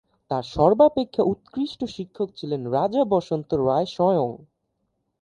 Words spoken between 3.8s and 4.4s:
স্বয়ং।